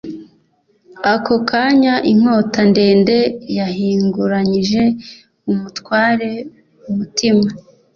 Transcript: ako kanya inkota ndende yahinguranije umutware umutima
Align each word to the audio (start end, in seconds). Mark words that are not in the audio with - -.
ako 1.13 1.35
kanya 1.49 1.93
inkota 2.11 2.59
ndende 2.71 3.17
yahinguranije 3.57 4.83
umutware 5.51 6.29
umutima 6.89 7.47